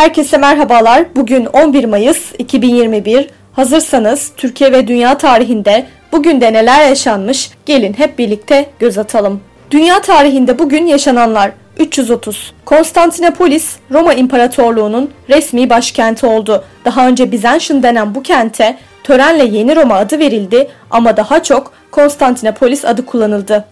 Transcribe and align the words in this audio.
Herkese 0.00 0.36
merhabalar. 0.36 1.04
Bugün 1.16 1.46
11 1.46 1.84
Mayıs 1.84 2.32
2021. 2.38 3.30
Hazırsanız 3.52 4.32
Türkiye 4.36 4.72
ve 4.72 4.88
dünya 4.88 5.18
tarihinde 5.18 5.86
bugün 6.12 6.40
de 6.40 6.52
neler 6.52 6.88
yaşanmış? 6.88 7.50
Gelin 7.66 7.92
hep 7.92 8.18
birlikte 8.18 8.66
göz 8.78 8.98
atalım. 8.98 9.40
Dünya 9.70 10.00
tarihinde 10.00 10.58
bugün 10.58 10.86
yaşananlar 10.86 11.50
330. 11.78 12.52
Konstantinopolis 12.64 13.76
Roma 13.90 14.14
İmparatorluğu'nun 14.14 15.10
resmi 15.28 15.70
başkenti 15.70 16.26
oldu. 16.26 16.64
Daha 16.84 17.08
önce 17.08 17.32
Byzantium 17.32 17.82
denen 17.82 18.14
bu 18.14 18.22
kente 18.22 18.78
törenle 19.04 19.44
Yeni 19.44 19.76
Roma 19.76 19.94
adı 19.94 20.18
verildi 20.18 20.68
ama 20.90 21.16
daha 21.16 21.42
çok 21.42 21.72
Konstantinopolis 21.90 22.84
adı 22.84 23.06
kullanıldı. 23.06 23.64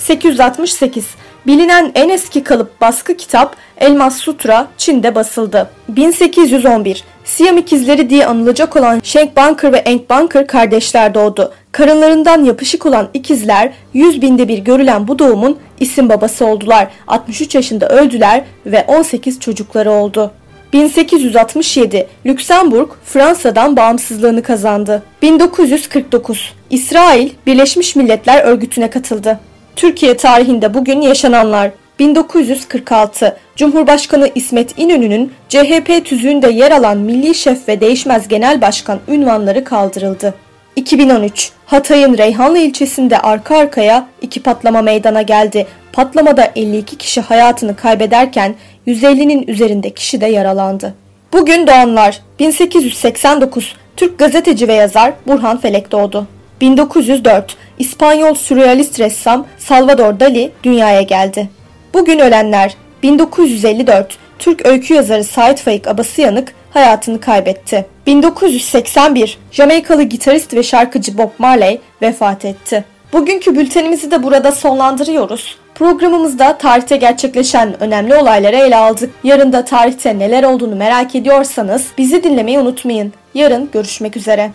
868 0.00 1.06
Bilinen 1.46 1.92
en 1.94 2.08
eski 2.08 2.44
kalıp 2.44 2.80
baskı 2.80 3.16
kitap 3.16 3.56
Elmas 3.78 4.16
Sutra 4.16 4.68
Çin'de 4.78 5.14
basıldı. 5.14 5.70
1811 5.88 7.04
Siyam 7.24 7.58
ikizleri 7.58 8.10
diye 8.10 8.26
anılacak 8.26 8.76
olan 8.76 9.00
Schenk 9.02 9.36
Bunker 9.36 9.72
ve 9.72 9.76
Enk 9.76 10.10
Bunker 10.10 10.46
kardeşler 10.46 11.14
doğdu. 11.14 11.52
Karınlarından 11.72 12.44
yapışık 12.44 12.86
olan 12.86 13.08
ikizler 13.14 13.72
100 13.94 14.22
binde 14.22 14.48
bir 14.48 14.58
görülen 14.58 15.08
bu 15.08 15.18
doğumun 15.18 15.58
isim 15.80 16.08
babası 16.08 16.46
oldular. 16.46 16.88
63 17.08 17.54
yaşında 17.54 17.88
öldüler 17.88 18.44
ve 18.66 18.84
18 18.88 19.40
çocukları 19.40 19.90
oldu. 19.90 20.30
1867 20.72 22.08
Lüksemburg 22.26 22.90
Fransa'dan 23.04 23.76
bağımsızlığını 23.76 24.42
kazandı. 24.42 25.02
1949 25.22 26.52
İsrail 26.70 27.30
Birleşmiş 27.46 27.96
Milletler 27.96 28.44
Örgütü'ne 28.44 28.90
katıldı. 28.90 29.40
Türkiye 29.76 30.16
tarihinde 30.16 30.74
bugün 30.74 31.00
yaşananlar 31.00 31.70
1946 31.98 33.36
Cumhurbaşkanı 33.56 34.30
İsmet 34.34 34.78
İnönü'nün 34.78 35.32
CHP 35.48 36.04
tüzüğünde 36.04 36.50
yer 36.50 36.70
alan 36.70 36.98
Milli 36.98 37.34
Şef 37.34 37.68
ve 37.68 37.80
Değişmez 37.80 38.28
Genel 38.28 38.60
Başkan 38.60 39.00
ünvanları 39.08 39.64
kaldırıldı. 39.64 40.34
2013 40.76 41.52
Hatay'ın 41.66 42.18
Reyhanlı 42.18 42.58
ilçesinde 42.58 43.18
arka 43.18 43.56
arkaya 43.56 44.06
iki 44.22 44.42
patlama 44.42 44.82
meydana 44.82 45.22
geldi. 45.22 45.66
Patlamada 45.92 46.52
52 46.56 46.96
kişi 46.96 47.20
hayatını 47.20 47.76
kaybederken 47.76 48.54
150'nin 48.86 49.46
üzerinde 49.46 49.90
kişi 49.90 50.20
de 50.20 50.26
yaralandı. 50.26 50.94
Bugün 51.32 51.66
doğanlar 51.66 52.20
1889 52.38 53.74
Türk 53.96 54.18
gazeteci 54.18 54.68
ve 54.68 54.74
yazar 54.74 55.12
Burhan 55.26 55.60
Felek 55.60 55.92
doğdu. 55.92 56.26
1904 56.60 57.56
İspanyol 57.80 58.34
sürrealist 58.34 59.00
ressam 59.00 59.46
Salvador 59.58 60.20
Dali 60.20 60.52
dünyaya 60.62 61.02
geldi. 61.02 61.50
Bugün 61.94 62.18
ölenler 62.18 62.74
1954 63.02 64.18
Türk 64.38 64.66
öykü 64.66 64.94
yazarı 64.94 65.24
Sait 65.24 65.60
Faik 65.60 65.88
Abasıyanık 65.88 66.54
hayatını 66.70 67.20
kaybetti. 67.20 67.86
1981 68.06 69.38
Jamaikalı 69.52 70.02
gitarist 70.02 70.54
ve 70.54 70.62
şarkıcı 70.62 71.18
Bob 71.18 71.30
Marley 71.38 71.80
vefat 72.02 72.44
etti. 72.44 72.84
Bugünkü 73.12 73.56
bültenimizi 73.56 74.10
de 74.10 74.22
burada 74.22 74.52
sonlandırıyoruz. 74.52 75.58
Programımızda 75.74 76.58
tarihte 76.58 76.96
gerçekleşen 76.96 77.82
önemli 77.82 78.14
olayları 78.14 78.56
ele 78.56 78.76
aldık. 78.76 79.10
Yarın 79.24 79.52
da 79.52 79.64
tarihte 79.64 80.18
neler 80.18 80.44
olduğunu 80.44 80.76
merak 80.76 81.14
ediyorsanız 81.14 81.86
bizi 81.98 82.24
dinlemeyi 82.24 82.58
unutmayın. 82.58 83.12
Yarın 83.34 83.70
görüşmek 83.72 84.16
üzere. 84.16 84.50